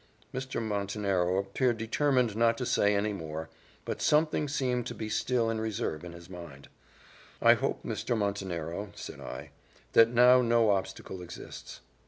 [0.33, 0.59] Mr.
[0.59, 3.51] Montenero appeared determined not to say any more,
[3.85, 6.69] but something seemed to be still in reserve in his mind.
[7.39, 8.17] "I hope, Mr.
[8.17, 9.51] Montenero," said I,
[9.93, 11.81] "that now no obstacle exists."